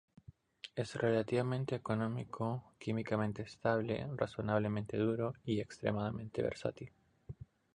[0.75, 6.91] Es relativamente económico, químicamente estable, razonablemente duro, y extremadamente versátil.